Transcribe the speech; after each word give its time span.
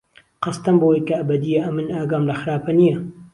قهستەم 0.43 0.75
بهوهی 0.81 1.01
که 1.07 1.13
ئهبهدییه 1.17 1.61
ئەمن 1.65 1.87
ئاگام 1.95 2.23
له 2.29 2.35
خراپه 2.41 2.71
نبيه 2.77 2.97